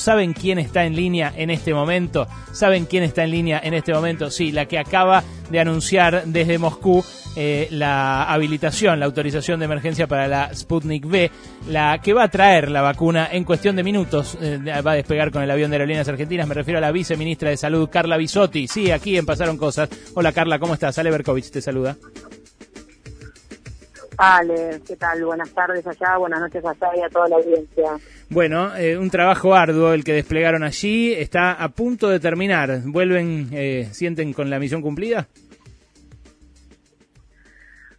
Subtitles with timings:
[0.00, 2.26] ¿Saben quién está en línea en este momento?
[2.52, 4.30] ¿Saben quién está en línea en este momento?
[4.30, 7.04] Sí, la que acaba de anunciar desde Moscú
[7.36, 11.30] eh, la habilitación, la autorización de emergencia para la Sputnik V,
[11.68, 15.30] la que va a traer la vacuna en cuestión de minutos, eh, va a despegar
[15.30, 18.68] con el avión de Aerolíneas Argentinas, me refiero a la viceministra de Salud, Carla Bisotti.
[18.68, 19.90] Sí, aquí en Pasaron Cosas.
[20.14, 20.98] Hola Carla, ¿cómo estás?
[20.98, 21.94] Ale Berkovich te saluda.
[24.16, 25.24] Ale, ¿qué tal?
[25.26, 27.98] Buenas tardes allá, buenas noches allá y a toda la audiencia.
[28.32, 32.78] Bueno, eh, un trabajo arduo el que desplegaron allí, está a punto de terminar.
[32.86, 35.26] ¿Vuelven, eh, sienten con la misión cumplida?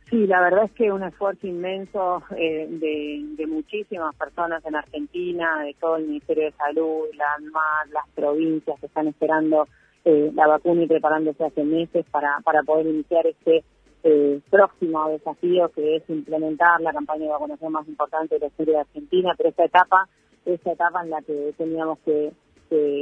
[0.10, 5.74] Sí, la verdad es que un esfuerzo inmenso eh, de, muchísimas personas en Argentina, de
[5.74, 9.68] todo el Ministerio de Salud, la ANMAT, las provincias que están esperando
[10.04, 13.64] la vacuna y preparándose hace meses para, para poder iniciar este
[14.04, 18.74] eh, próximo desafío que es implementar la campaña de vacunación más importante de la historia
[18.76, 20.08] de Argentina, pero esta etapa,
[20.46, 22.32] esta etapa en la que teníamos que,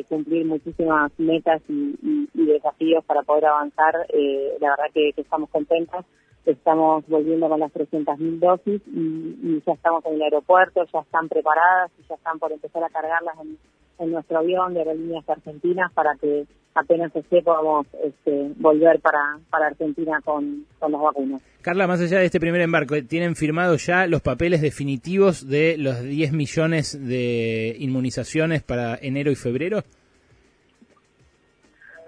[0.09, 6.05] cumplir muchísimas metas y, desafíos para poder avanzar, eh, la verdad que, estamos contentos.
[6.45, 11.91] Estamos volviendo con las 300.000 dosis y, ya estamos en el aeropuerto, ya están preparadas
[11.99, 13.59] y ya están por empezar a cargarlas en,
[13.99, 19.67] en nuestro avión de aerolíneas argentinas para que apenas esté podamos este, volver para, para
[19.67, 21.41] Argentina con, con las vacunas.
[21.61, 26.01] Carla, más allá de este primer embarco, ¿tienen firmados ya los papeles definitivos de los
[26.01, 29.83] 10 millones de inmunizaciones para enero y febrero?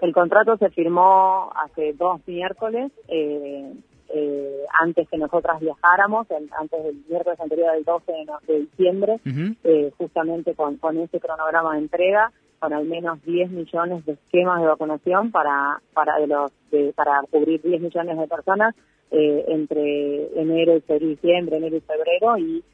[0.00, 2.90] El contrato se firmó hace dos miércoles.
[3.06, 3.72] Eh,
[4.14, 6.26] eh, antes que nosotras viajáramos,
[6.58, 8.12] antes del miércoles anterior del 12
[8.46, 9.20] de, diciembre,
[9.64, 14.60] eh, justamente con, con ese cronograma de entrega, con al menos 10 millones de esquemas
[14.60, 16.52] de vacunación para para de los
[16.94, 18.74] para cubrir 10 millones de personas
[19.10, 22.64] eh, entre enero y diciembre, enero y febrero y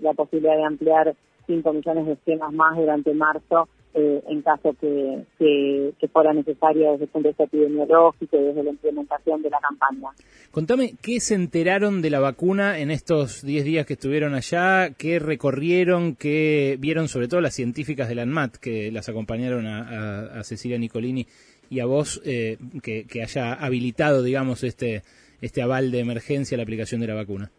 [0.00, 1.14] la posibilidad de ampliar
[1.46, 3.68] 5 millones de esquemas más durante marzo
[3.98, 8.62] eh, en caso que, que, fuera necesario desde el punto de vista epidemiológico y desde
[8.62, 10.10] la implementación de la campaña.
[10.52, 14.90] Contame, ¿qué se enteraron de la vacuna en estos 10 días que estuvieron allá?
[14.90, 16.14] ¿Qué recorrieron?
[16.14, 21.26] ¿Qué vieron sobre todo las científicas de la ANMAT que las acompañaron a, Cecilia Nicolini
[21.68, 25.02] y a vos eh, que, que haya habilitado, digamos, este,
[25.40, 27.50] este aval de emergencia a la aplicación de la vacuna?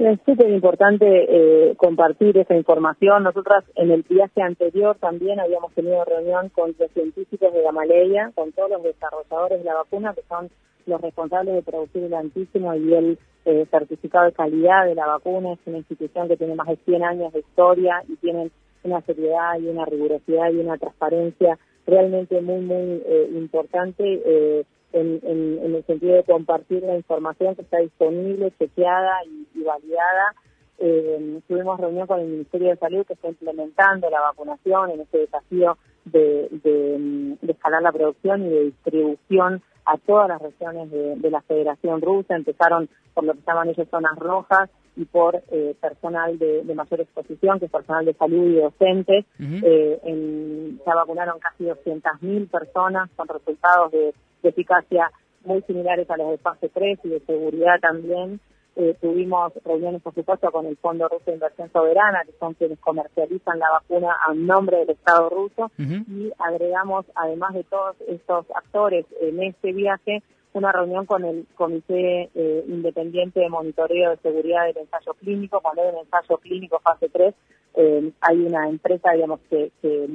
[0.00, 3.22] Es súper importante eh, compartir esa información.
[3.22, 8.50] Nosotras en el viaje anterior también habíamos tenido reunión con los científicos de Gamaleya, con
[8.52, 10.48] todos los desarrolladores de la vacuna, que son
[10.86, 15.52] los responsables de producir el antígeno y el eh, certificado de calidad de la vacuna.
[15.52, 18.50] Es una institución que tiene más de 100 años de historia y tienen
[18.82, 25.74] una seriedad y una rigurosidad y una transparencia realmente muy, muy eh, importante en, en,
[25.74, 30.34] el sentido de compartir la información que está disponible, chequeada y, validada.
[30.78, 35.18] Eh, tuvimos reunión con el Ministerio de Salud que está implementando la vacunación en este
[35.18, 41.42] desafío de, de, escalar la producción y de distribución a todas las regiones de, la
[41.42, 42.34] Federación Rusa.
[42.34, 47.58] Empezaron por lo que llaman ellos zonas rojas y por eh, personal de, mayor exposición,
[47.58, 49.24] que es personal de salud y docentes.
[49.38, 55.10] eh, en, se vacunaron casi 200.000 personas con resultados de de eficacia
[55.44, 58.40] muy similares a los de fase 3 y de seguridad también.
[58.76, 62.78] Eh, tuvimos reuniones, por supuesto, con el Fondo Ruso de Inversión Soberana, que son quienes
[62.78, 69.06] comercializan la vacuna a nombre del Estado ruso, y agregamos, además de todos estos actores
[69.20, 70.22] en este viaje,
[70.52, 75.60] una reunión con el Comité eh, Independiente de Monitoreo de Seguridad del Ensayo Clínico.
[75.60, 77.34] Cuando hay un ensayo clínico fase 3,
[77.74, 80.08] eh, hay una empresa, digamos, que, que,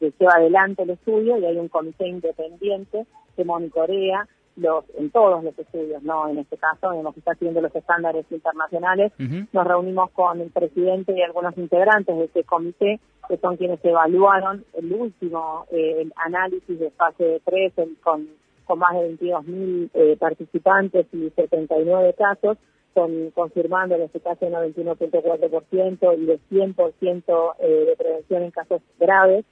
[0.00, 3.06] que, lleva adelante el estudio y hay un comité independiente
[3.36, 7.60] que monitorea los, en todos los estudios, no en este caso, digamos que está siguiendo
[7.60, 9.12] los estándares internacionales.
[9.52, 12.98] Nos reunimos con el presidente y algunos integrantes de ese comité,
[13.28, 18.28] que son quienes evaluaron el último eh, análisis de fase 3 con
[18.68, 22.58] con más de 22.000 eh, participantes y 79 casos,
[22.92, 29.44] con, confirmando la eficacia de 91.4% y de 100% eh, de prevención en casos graves.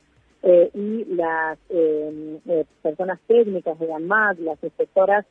[0.43, 5.25] Eh, y las eh, personas técnicas de ANMAT, las inspectoras,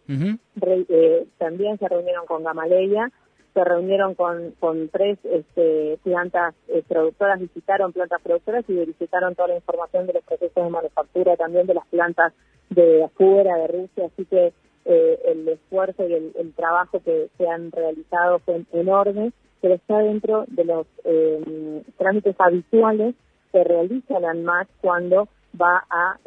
[1.38, 3.12] también se reunieron con Gamaleya
[3.56, 9.56] se reunieron con, tres este, plantas eh, productoras, visitaron plantas productoras y verificaron toda la
[9.56, 12.34] información de los procesos de manufactura, también de las plantas
[12.70, 14.52] de afuera, de Rusia, así que
[14.84, 19.32] eh, el esfuerzo y el, trabajo que se han realizado fue enorme,
[19.62, 23.16] pero está dentro de los eh, trámites habituales
[23.54, 25.30] que realiza la ANMAT cuando
[25.60, 26.20] va a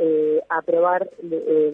[0.48, 1.10] aprobar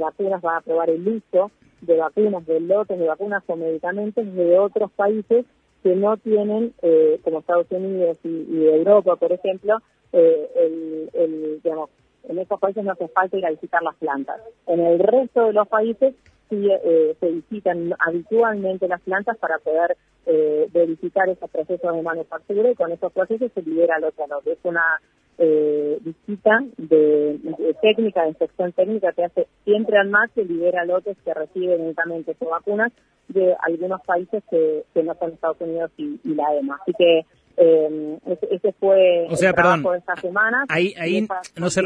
[0.01, 1.53] vacunas, va a aprobar el uso
[1.87, 5.45] de vacunas, de lotes de vacunas o medicamentos de otros países
[5.83, 9.79] que no tienen, eh, como Estados Unidos y, Europa, por ejemplo,
[10.13, 11.91] el, el, digamos,
[12.29, 14.41] en estos países no hace falta ir a visitar las plantas.
[14.67, 16.15] En el resto de los países
[16.49, 19.97] sí eh, se visitan habitualmente las plantas para poder
[20.27, 24.53] eh, verificar esos procesos de manufactura y con esos procesos se libera lote a lote.
[24.53, 25.01] Es una
[25.39, 27.39] eh, visita de,
[27.83, 32.37] técnica, de inspección técnica que hace siempre al más que libera lotes que reciben únicamente
[32.39, 32.93] o vacunas
[33.29, 36.79] de algunos países que, que no son Estados Unidos y, y la EMA.
[36.83, 37.23] Así que
[37.57, 38.19] eh,
[38.51, 40.65] ese, fue o sea, el perdón, de esta semana.
[40.69, 41.27] Ahí, ahí,
[41.57, 41.83] no se,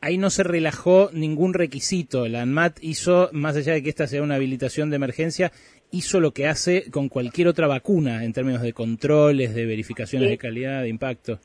[0.00, 2.28] ahí no se relajó ningún requisito.
[2.28, 5.52] La ANMAT hizo, más allá de que esta sea una habilitación de emergencia,
[5.90, 10.38] hizo lo que hace con cualquier otra vacuna en términos de controles, de verificaciones de
[10.38, 11.40] calidad, de impacto.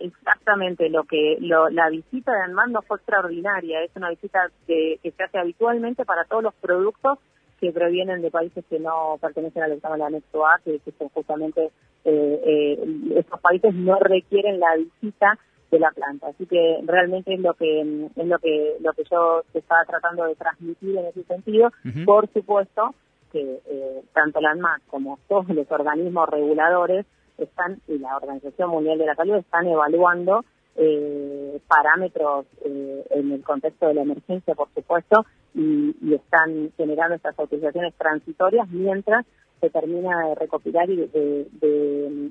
[0.00, 3.82] Exactamente lo que lo, la visita de ANMAT no fue extraordinaria.
[3.82, 7.18] Es una visita que, que se hace habitualmente para todos los productos
[7.60, 11.70] que provienen de países que no pertenecen al de anexo A, que, son justamente
[12.04, 12.78] eh, eh,
[13.16, 15.38] esos países no requieren la visita
[15.70, 16.28] de la planta.
[16.28, 20.36] Así que realmente es lo que es lo que lo que yo estaba tratando de
[20.36, 21.72] transmitir en ese sentido.
[22.06, 22.94] Por supuesto
[23.32, 27.04] que eh, tanto la ANMAC como todos los organismos reguladores
[27.38, 30.44] están y la Organización Mundial de la Salud están evaluando
[30.76, 37.38] eh, parámetros eh, en el contexto de la emergencia, por supuesto, y, están generando estas
[37.38, 39.26] autorizaciones transitorias mientras
[39.60, 42.30] se termina de recopilar y de,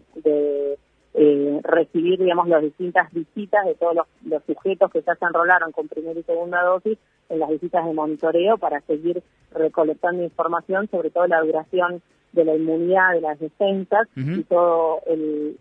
[1.14, 5.88] eh, recibir, digamos, las distintas visitas de todos los, sujetos que ya se enrolaron con
[5.88, 6.98] primera y segunda dosis
[7.30, 12.02] en las visitas de monitoreo para seguir recolectando información sobre todo la duración
[12.34, 15.58] de la inmunidad, de las defensas y todo el,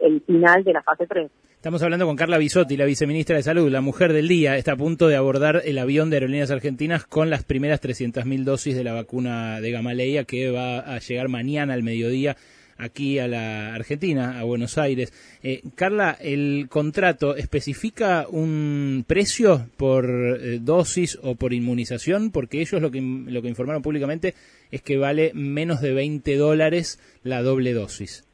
[0.00, 1.30] el, final de la fase 3.
[1.56, 4.56] Estamos hablando con Carla Bisotti, la viceministra de Salud, la mujer del día.
[4.56, 8.74] Está a punto de abordar el avión de Aerolíneas Argentinas con las primeras 300.000 dosis
[8.74, 12.36] de la vacuna de Gamaleya que va a llegar mañana al mediodía
[12.80, 15.12] aquí a la Argentina, a Buenos Aires.
[15.42, 22.30] Eh, Carla, ¿el contrato especifica un precio por eh, dosis o por inmunización?
[22.30, 24.34] Porque ellos lo que, lo que informaron públicamente
[24.70, 28.26] es que vale menos de 20 dólares la doble dosis.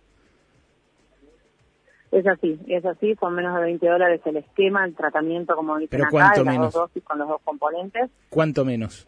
[2.13, 5.99] Es así, es así, son menos de 20 dólares el esquema, el tratamiento, como dicen
[5.99, 8.11] ¿Pero acá, de las dos dosis con los dos componentes.
[8.31, 9.07] ¿Cuánto menos?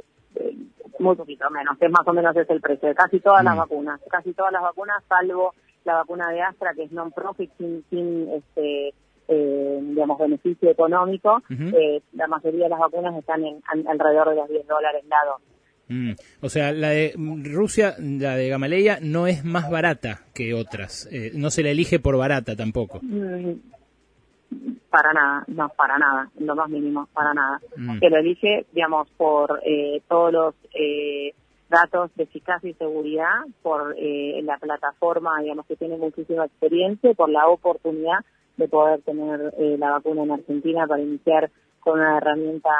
[1.01, 3.59] Muy poquito menos, es más o menos es el precio de casi todas las mm.
[3.59, 5.55] vacunas, casi todas las vacunas, salvo
[5.85, 8.93] la vacuna de Astra, que es non-profit, sin, sin este,
[9.29, 14.49] eh, digamos, beneficio económico, eh, la mayoría de las vacunas están en, alrededor de los
[14.49, 15.37] 10 dólares lado.
[15.89, 16.13] Mm.
[16.43, 21.09] O sea, la de Rusia, la de Gamaleya, no es más barata que otras.
[21.11, 23.01] Eh, no se la elige por barata tampoco.
[23.03, 23.53] Mm,
[24.91, 27.61] para nada, no, para nada, lo más mínimo, para nada.
[27.77, 27.99] Mm.
[27.99, 31.35] Se lo elige, digamos, por eh, todos los eh,
[31.69, 37.29] datos de eficacia y seguridad, por eh, la plataforma, digamos, que tiene muchísima experiencia, por
[37.29, 38.25] la oportunidad
[38.57, 41.49] de poder tener la vacuna en Argentina para iniciar
[41.79, 42.71] con una herramienta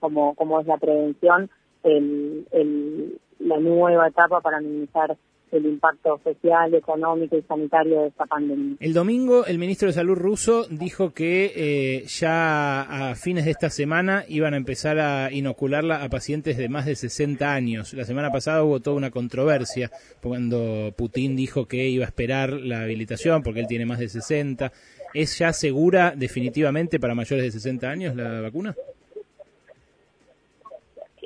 [0.00, 1.50] como, como es la prevención,
[1.82, 5.18] el, el, la nueva etapa para minimizar
[5.52, 8.76] el impacto social, económico y sanitario de esta pandemia.
[8.80, 13.70] El domingo el ministro de Salud ruso dijo que eh, ya a fines de esta
[13.70, 17.94] semana iban a empezar a inocularla a pacientes de más de 60 años.
[17.94, 19.90] La semana pasada hubo toda una controversia
[20.22, 24.72] cuando Putin dijo que iba a esperar la habilitación porque él tiene más de 60.
[25.14, 28.74] ¿Es ya segura definitivamente para mayores de 60 años la vacuna?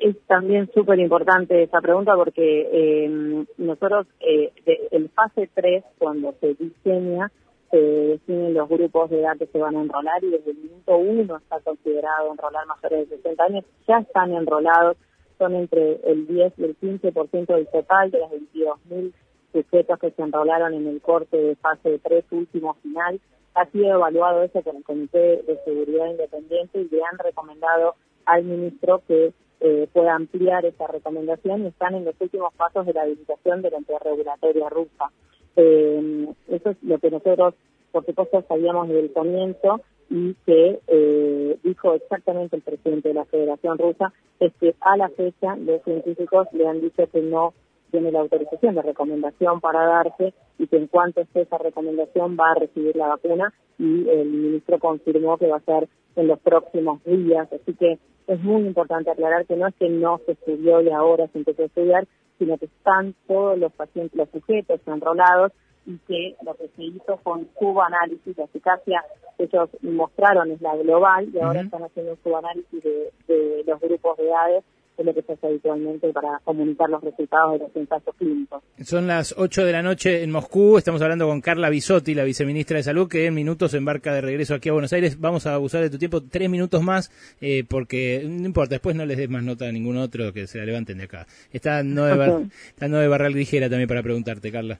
[0.02, 4.52] Es también súper importante esa pregunta porque eh, nosotros, eh,
[4.90, 7.30] el fase 3, cuando se diseña,
[7.70, 10.96] se definen los grupos de edad que se van a enrolar y desde el minuto
[10.96, 14.96] 1 está considerado enrolar mayores de 60 años, ya están enrolados,
[15.38, 19.12] son entre el 10 y el 15% del total de los 22.000
[19.52, 23.20] sujetos que se enrolaron en el corte de fase 3 último final.
[23.54, 27.94] Ha sido evaluado eso por el Comité de Seguridad Independiente y le han recomendado
[28.24, 29.32] al ministro que
[29.64, 33.70] eh, pueda ampliar esa recomendación y están en los últimos pasos de la habilitación de
[33.70, 35.10] la entidad regulatoria rusa.
[35.56, 37.54] Eh, eso es lo que nosotros,
[37.92, 43.24] por supuesto, sabíamos desde el comienzo y que eh, dijo exactamente el presidente de la
[43.24, 47.54] Federación Rusa, es que a la fecha los científicos le han dicho que no
[47.92, 52.50] tiene la autorización de recomendación para darse y que en cuanto esté esa recomendación va
[52.50, 57.02] a recibir la vacuna y el ministro confirmó que va a ser en los próximos
[57.04, 57.48] días.
[57.52, 61.26] Así que es muy importante aclarar que no es que no se estudió y ahora
[61.28, 62.06] se empezó a estudiar,
[62.38, 65.52] sino que están todos los pacientes, los sujetos enrolados
[65.86, 69.04] y que lo que se hizo un subanálisis, la eficacia.
[69.36, 73.80] Que ellos mostraron es la global y ahora están haciendo un subanálisis de, de los
[73.80, 74.64] grupos de edades
[74.96, 78.62] es lo que se hace habitualmente para comunicar los resultados de los ensayos clínicos.
[78.82, 82.76] Son las 8 de la noche en Moscú, estamos hablando con Carla Bisotti, la viceministra
[82.76, 85.20] de Salud, que en minutos embarca de regreso aquí a Buenos Aires.
[85.20, 89.06] Vamos a abusar de tu tiempo tres minutos más, eh, porque no importa, después no
[89.06, 91.26] les des más nota a ningún otro que se la levanten de acá.
[91.52, 94.78] Está Noé, está Barral Grijera también para preguntarte, Carla.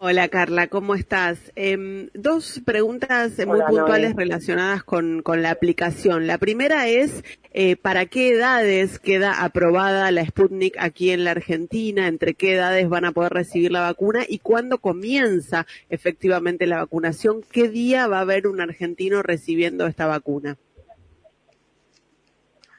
[0.00, 1.50] Hola Carla, ¿cómo estás?
[1.56, 6.28] Em, dos preguntas muy puntuales relacionadas con, con, la aplicación.
[6.28, 12.06] La primera es, eh, ¿para qué edades queda aprobada la Sputnik aquí en la Argentina?
[12.06, 14.20] ¿Entre qué edades van a poder recibir la vacuna?
[14.28, 17.40] ¿Y cuándo comienza efectivamente la vacunación?
[17.50, 20.56] ¿Qué día va a haber un argentino recibiendo esta vacuna?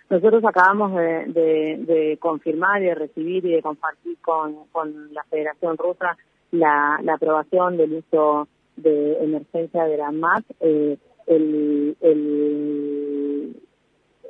[0.09, 5.23] Nosotros acabamos de, de, de confirmar y de recibir y de compartir con, con la
[5.25, 6.17] Federación Rusa
[6.51, 11.95] la, la aprobación del uso de emergencia de la MAC, eh, el,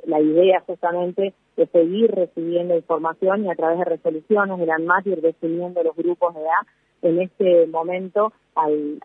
[0.06, 5.06] la idea justamente de seguir recibiendo información y a través de resoluciones de la ANMAT
[5.06, 6.66] ir definiendo los grupos de edad.
[7.02, 9.00] En este momento, al,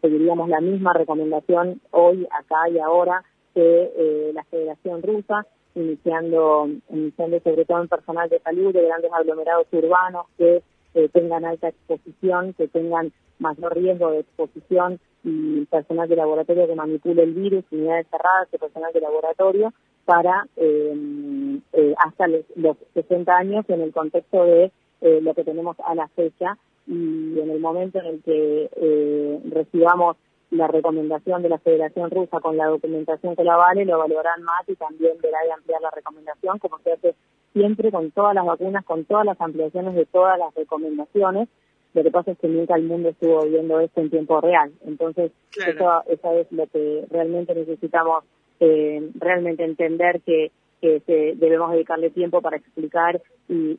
[0.00, 3.22] seguiríamos la misma recomendación hoy, acá y ahora
[3.54, 9.12] que eh, la Federación Rusa, iniciando, iniciando sobre todo en personal de salud de grandes
[9.12, 10.62] aglomerados urbanos que
[10.92, 16.74] que tengan alta exposición, que tengan mayor riesgo de exposición y personal de laboratorio que
[16.74, 19.72] manipule el virus, unidades cerradas y personal de laboratorio
[20.04, 25.76] para eh, eh, hasta los, 60 años en el contexto de eh, lo que tenemos
[25.84, 26.56] a la fecha.
[26.86, 30.16] Y en el momento en el que recibamos
[30.50, 34.68] la recomendación de la Federación Rusa con la documentación que la vale, lo valorarán más
[34.68, 37.14] y también verá de ampliar la recomendación, como se hace
[37.52, 41.48] siempre con todas las vacunas, con todas las ampliaciones de todas las recomendaciones.
[41.92, 44.72] Lo que pasa es que nunca el mundo estuvo viendo esto en tiempo real.
[44.86, 48.24] Entonces, eso, eso es lo que realmente necesitamos
[48.60, 53.76] eh, realmente entender que, que debemos dedicarle tiempo para explicar y,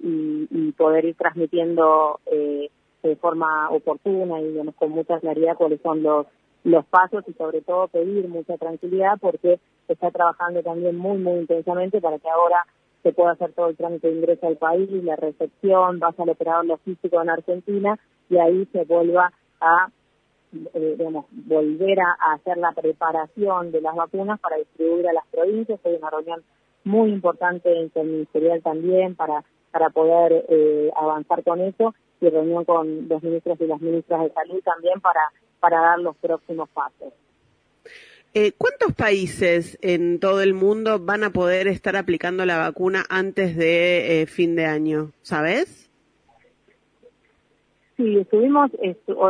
[0.51, 2.69] y, poder ir transmitiendo eh,
[3.01, 6.27] de forma oportuna y digamos, con mucha claridad cuáles son los,
[6.63, 11.39] los pasos y sobre todo pedir mucha tranquilidad porque se está trabajando también muy, muy
[11.39, 12.65] intensamente para que ahora
[13.03, 16.65] se puede hacer todo el trámite de ingreso al país, la recepción, vas al operador
[16.65, 19.87] logístico en Argentina y ahí se vuelva a
[20.73, 25.79] eh, digamos, volver a, hacer la preparación de las vacunas para distribuir a las provincias.
[25.85, 26.43] Hay una reunión
[26.83, 32.65] muy importante en el ministerial también para, para poder eh, avanzar con eso y reunión
[32.65, 35.21] con los ministros y las ministras de salud también para,
[35.59, 37.13] para dar los próximos pasos.
[38.33, 43.57] Eh, ¿Cuántos países en todo el mundo van a poder estar aplicando la vacuna antes
[43.57, 45.11] de eh, fin de año?
[45.21, 45.91] ¿Sabes?
[47.97, 48.71] Sí, estuvimos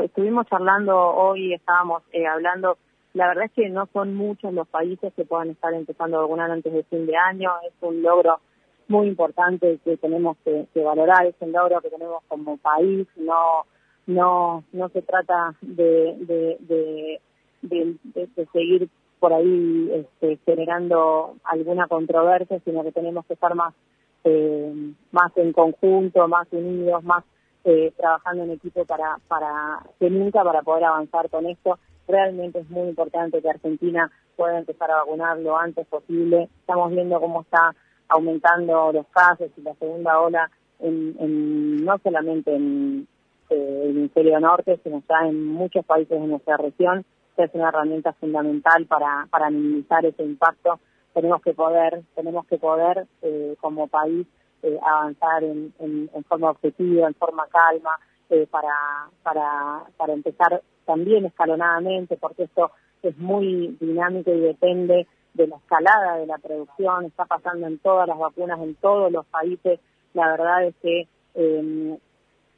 [0.04, 2.78] estuvimos charlando hoy, estábamos eh, hablando.
[3.14, 6.52] La verdad es que no son muchos los países que puedan estar empezando a vacunar
[6.52, 7.52] antes de fin de año.
[7.68, 8.40] Es un logro
[8.88, 11.26] muy importante que tenemos que, valorar.
[11.26, 13.08] Es un logro que tenemos como país.
[13.16, 13.66] No
[14.06, 17.22] no no se trata de, de de,
[18.52, 18.90] seguir
[19.20, 23.74] por ahí este, generando alguna controversia, sino que tenemos que estar más,
[24.24, 27.24] eh, más en conjunto, más unidos, más
[27.64, 31.78] eh, trabajando en equipo para, para que nunca para poder avanzar con esto.
[32.08, 36.50] Realmente es muy importante que Argentina pueda empezar a vacunar lo antes posible.
[36.62, 37.76] Estamos viendo cómo está
[38.08, 40.50] aumentando los casos y la segunda ola
[40.80, 43.08] en, no solamente en
[43.52, 47.06] eh, el hemisferio norte, sino ya en muchos países de nuestra región
[47.38, 50.80] es una herramienta fundamental para, para minimizar ese impacto.
[51.14, 54.28] Tenemos que poder, tenemos que poder eh, como país
[54.64, 55.74] eh, avanzar en,
[56.28, 57.98] forma objetiva, en forma calma,
[58.30, 62.72] eh, para, para, para empezar también escalonadamente, porque esto
[63.02, 68.08] es muy dinámico y depende de la escalada de la producción, está pasando en todas
[68.08, 69.80] las vacunas, en todos los países.
[70.14, 71.98] La verdad es que eh,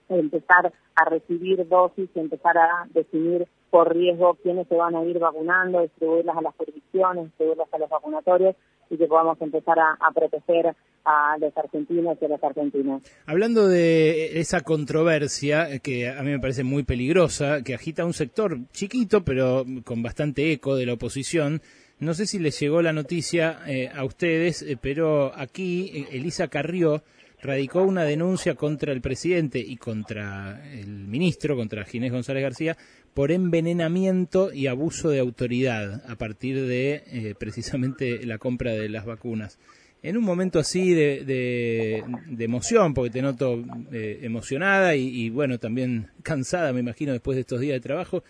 [0.10, 5.18] empezar a recibir dosis y empezar a definir por riesgo quiénes se van a ir
[5.18, 8.56] vacunando, distribuirlas a las jurisdicciones, distribuirlas a los vacunatorios
[8.92, 13.02] y que podamos empezar a, proteger a los argentinos y a las argentinas.
[13.26, 18.60] Hablando de esa controversia que a mí me parece muy peligrosa, que agita un sector
[18.74, 21.64] chiquito pero con bastante eco de la oposición,
[21.98, 26.48] no sé si les llegó la noticia eh, a ustedes, eh, pero aquí eh, Elisa
[26.48, 27.02] Carrió
[27.44, 32.78] radicó una denuncia contra el presidente y contra el ministro, contra Ginés González García,
[33.14, 39.06] por envenenamiento y abuso de autoridad a partir de eh, precisamente la compra de las
[39.06, 39.60] vacunas.
[40.02, 46.08] En un momento así de, de, emoción, porque te noto eh, emocionada y, bueno, también
[46.24, 48.24] cansada, me imagino, después de estos días de trabajo,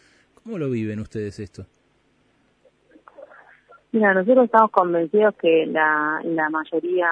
[0.44, 1.66] ¿cómo lo viven ustedes esto?
[3.92, 7.08] Mira, nosotros estamos convencidos que la mayoría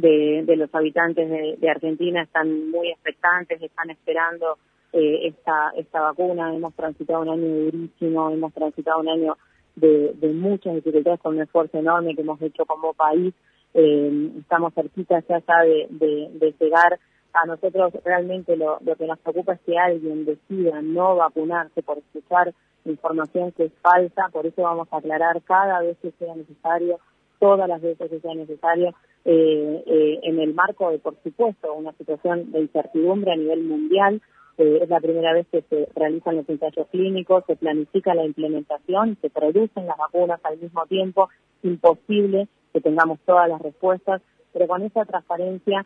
[0.00, 4.58] de, los habitantes de, Argentina están muy expectantes, están esperando
[4.92, 6.54] eh, esta, esta vacuna.
[6.54, 9.36] Hemos transitado un año durísimo, hemos transitado un año
[9.74, 13.32] de, muchas dificultades con un esfuerzo enorme que hemos hecho como país.
[13.72, 16.98] Eh, estamos cerquita ya de, de, llegar
[17.32, 22.54] a nosotros realmente lo que nos preocupa es que alguien decida no vacunarse por escuchar
[22.86, 26.98] información que es falsa, por eso vamos a aclarar cada vez que sea necesario,
[27.38, 31.92] todas las veces que sea necesario, eh, eh, en el marco de, por supuesto, una
[31.94, 34.22] situación de incertidumbre a nivel mundial.
[34.58, 39.18] Eh, es la primera vez que se realizan los ensayos clínicos, se planifica la implementación,
[39.20, 41.28] se producen las vacunas al mismo tiempo.
[41.62, 45.84] Imposible que tengamos todas las respuestas, pero con esa transparencia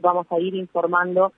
[0.00, 1.32] vamos a ir informando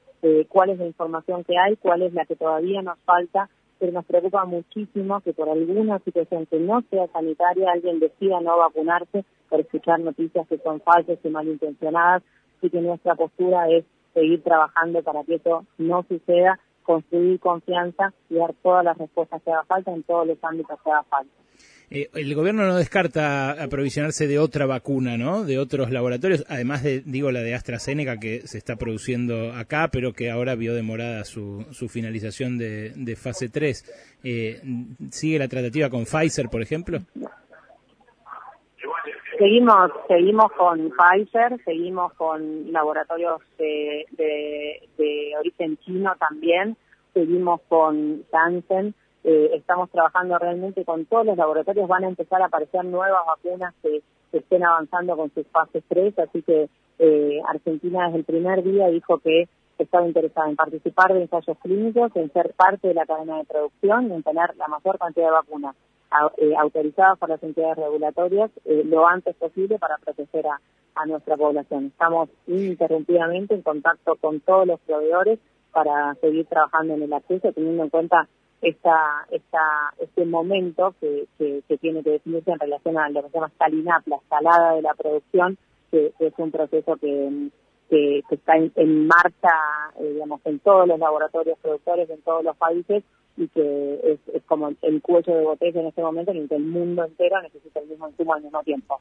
[0.48, 3.50] cuál es la información que hay, cuál es la que todavía nos falta,
[3.84, 8.56] pero nos preocupa muchísimo que por alguna situación que no sea sanitaria alguien decida no
[8.56, 12.22] vacunarse por escuchar noticias que son falsas y malintencionadas,
[12.56, 18.36] así que nuestra postura es seguir trabajando para que eso no suceda, construir confianza y
[18.36, 21.32] dar todas las respuestas que haga falta en todos los ámbitos que haga falta.
[21.90, 25.44] Eh, el gobierno no descarta aprovisionarse de otra vacuna, ¿no?
[25.44, 30.12] De otros laboratorios, además de, digo, la de AstraZeneca que se está produciendo acá, pero
[30.12, 34.18] que ahora vio demorada su, su finalización de, de fase 3.
[34.24, 34.60] Eh,
[35.10, 36.98] ¿Sigue la tratativa con Pfizer, por ejemplo?
[39.38, 46.76] Seguimos, seguimos con Pfizer, seguimos con laboratorios de, de, origen chino también,
[47.12, 52.46] seguimos con Janssen eh, estamos trabajando realmente con todos los laboratorios, van a empezar a
[52.46, 54.02] aparecer nuevas vacunas que,
[54.32, 59.18] estén avanzando con sus fases 3, así que eh, Argentina desde el primer día dijo
[59.18, 63.44] que estaba interesada en participar de ensayos clínicos, en ser parte de la cadena de
[63.44, 65.76] producción y en tener la mayor cantidad de vacunas
[66.38, 70.60] eh, autorizadas por las entidades regulatorias lo antes posible para proteger a,
[70.96, 71.86] a nuestra población.
[71.86, 75.38] Estamos ininterrumpidamente en contacto con todos los proveedores
[75.72, 78.28] para seguir trabajando en el acceso, teniendo en cuenta
[78.64, 83.34] esta, esta, este momento que, que, tiene que definirse en relación a lo que se
[83.34, 85.58] llama escalinap, la escalada de la producción,
[85.90, 87.50] que, es un proceso que,
[87.90, 89.52] que, está en, marcha,
[90.00, 93.04] eh, digamos, en todos los laboratorios productores, en todos los países,
[93.36, 96.56] y que es, es como el cuello de botella en este momento en el que
[96.56, 99.00] el mundo entero necesita el mismo insumo al mismo tiempo.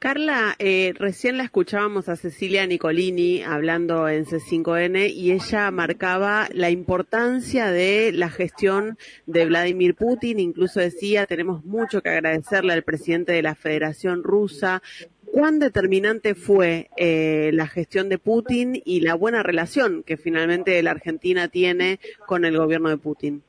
[0.00, 6.70] Carla, eh, recién la escuchábamos a Cecilia Nicolini hablando en C5N y ella marcaba la
[6.70, 13.32] importancia de la gestión de Vladimir Putin, incluso decía, tenemos mucho que agradecerle al presidente
[13.32, 14.82] de la Federación Rusa.
[15.26, 20.92] ¿Cuán determinante fue eh, la gestión de Putin y la buena relación que finalmente la
[20.92, 23.42] Argentina tiene con el gobierno de Putin?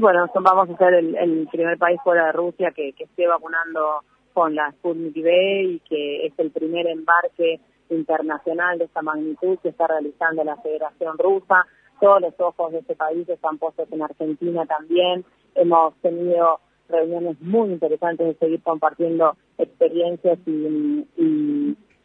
[0.00, 4.70] Bueno, vamos a ser el, primer país fuera de Rusia que, esté vacunando con la
[4.72, 7.60] Sputnik V y que es el primer embarque
[7.90, 11.66] internacional de esta magnitud que está realizando la Federación Rusa.
[12.00, 15.24] Todos los ojos de este país están puestos en Argentina también.
[15.54, 21.06] Hemos tenido reuniones muy interesantes de seguir compartiendo experiencias y,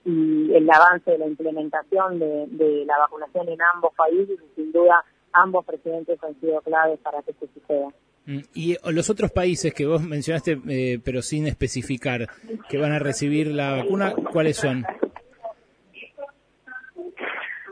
[0.08, 5.04] el avance de la implementación de, de la vacunación en ambos países y sin duda
[5.36, 7.90] ambos presidentes han sido claves para que esto suceda.
[8.26, 12.28] Mm, y los otros países que vos mencionaste, eh, pero sin especificar,
[12.70, 14.86] que van a recibir la vacuna, ¿cuáles son?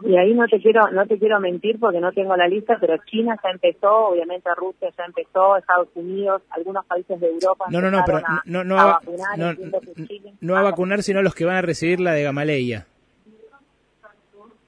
[0.06, 2.98] Y ahí no te quiero no te quiero mentir porque no tengo la lista, pero
[3.06, 7.66] China ya empezó, obviamente Rusia ya empezó, Estados Unidos, algunos países de Europa.
[7.70, 9.54] No, no, no, pero no, no, a, vacunar, no,
[10.42, 12.86] no, a vacunar, sino los que van a recibir la de Gamaleya.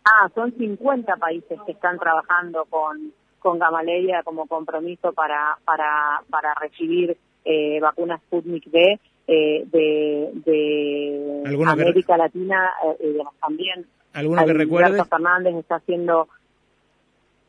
[0.05, 6.53] Ah, son 50 países que están trabajando con, con Gamaleya como compromiso para, para, para
[6.53, 13.87] recibir eh, vacunas Sputnik V eh, de, de América Latina, eh, digamos, también.
[14.13, 15.03] ¿Alguno que recuerde?
[15.05, 16.27] Fernández está haciendo...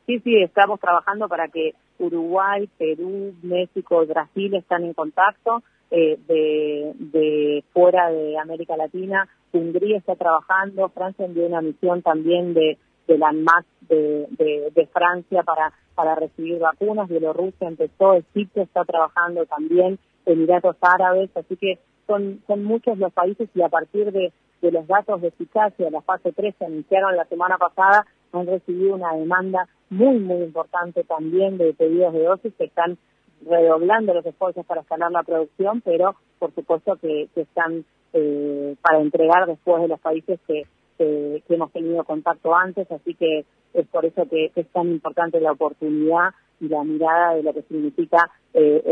[0.07, 6.19] Sí, sí, estamos trabajando para que Uruguay, Perú, México y Brasil están en contacto eh,
[6.27, 9.29] de, de fuera de América Latina.
[9.53, 14.27] Hungría está trabajando, Francia envió una misión también de, de la ANMAT de,
[14.75, 21.57] de, Francia para, para recibir vacunas, Bielorrusia empezó, Egipto está trabajando también, Emiratos Árabes, así
[21.57, 25.85] que son, son muchos los países y a partir de, de los datos de eficacia
[25.85, 30.43] de la fase 3 que anunciaron la semana pasada, han recibido una demanda muy, muy
[30.43, 32.99] importante también de pedidos de dosis que están
[33.45, 39.47] redoblando los esfuerzos para escalar la producción, pero por supuesto que, están eh, para entregar
[39.47, 40.67] después de los países que,
[40.99, 43.45] hemos tenido contacto antes, así que
[43.75, 47.63] es por eso que, es tan importante la oportunidad y la mirada de lo que
[47.63, 48.83] significa eh,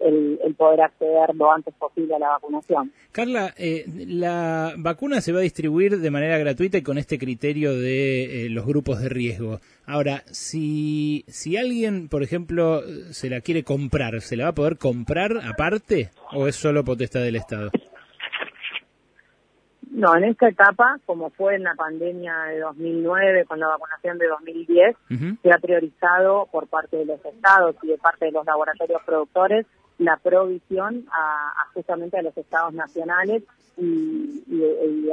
[0.00, 2.92] el, poder acceder lo antes posible a la vacunación.
[3.10, 7.74] Carla, eh, la vacuna se va a distribuir de manera gratuita y con este criterio
[7.76, 9.60] de eh, los grupos de riesgo.
[9.86, 14.78] Ahora, si, si alguien, por ejemplo, se la quiere comprar, ¿se la va a poder
[14.78, 17.70] comprar aparte o es solo potestad del Estado?
[19.94, 24.26] No, en esta etapa, como fue en la pandemia de 2009, con la vacunación de
[24.26, 24.96] 2010,
[25.40, 29.66] se ha priorizado por parte de los estados y de parte de los laboratorios productores
[29.98, 33.44] la provisión a, justamente a los estados nacionales
[33.78, 34.42] y,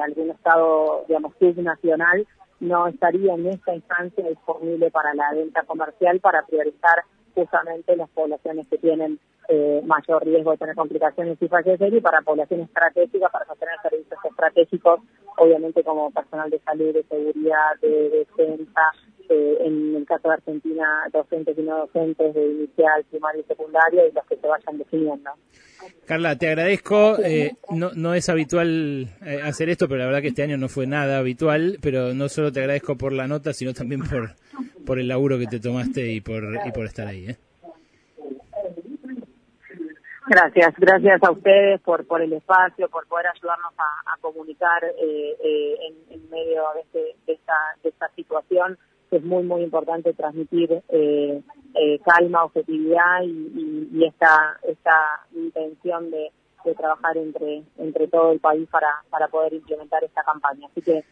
[0.03, 2.25] algún estado, digamos, subnacional
[2.59, 8.67] no estaría en esta instancia disponible para la venta comercial para priorizar justamente las poblaciones
[8.67, 13.45] que tienen eh, mayor riesgo de tener complicaciones y fallecer y para población estratégica, para
[13.45, 15.01] sostener servicios estratégicos,
[15.37, 18.81] obviamente como personal de salud, de seguridad, de defensa,
[19.31, 24.07] eh, en el caso de Argentina, docentes y no docentes de inicial, primario y secundario
[24.07, 25.31] y los que se vayan definiendo.
[26.05, 27.17] Carla, te agradezco.
[27.23, 29.07] Eh, no, no es habitual
[29.43, 31.77] hacer esto, pero la verdad que este año no fue nada habitual.
[31.81, 34.35] Pero no solo te agradezco por la nota, sino también por,
[34.85, 37.29] por el laburo que te tomaste y por, y por estar ahí.
[37.29, 37.37] ¿eh?
[40.27, 45.75] Gracias, gracias a ustedes por, por el espacio, por poder ayudarnos a, comunicar eh, eh,
[46.09, 48.77] en, medio de, este, de, esta, de esta situación.
[49.11, 51.41] Es muy, muy importante transmitir eh,
[52.05, 56.31] calma, objetividad y, esta, esta intención de,
[56.77, 60.67] trabajar entre, entre todo el país para, para poder implementar esta campaña.
[60.71, 61.03] Así que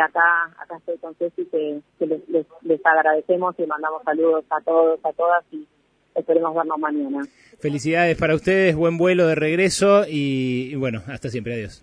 [0.00, 5.00] acá, acá estoy con Ceci, que, les, les, les agradecemos y mandamos saludos a todos,
[5.02, 5.66] a todas y
[6.14, 7.26] esperemos vernos mañana.
[7.58, 11.82] Felicidades para ustedes, buen vuelo de regreso y, bueno, hasta siempre, adiós.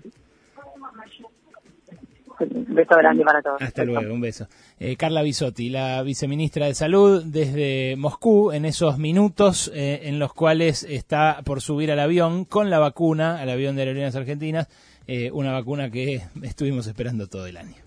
[2.40, 3.62] Un beso grande para todos.
[3.62, 4.48] Hasta luego, un beso.
[4.80, 10.34] Eh, Carla Bisotti, la viceministra de Salud desde Moscú, en esos minutos eh, en los
[10.34, 14.68] cuales está por subir al avión con la vacuna, al avión de Aerolíneas Argentinas,
[15.08, 17.87] eh, una vacuna que estuvimos esperando todo el año.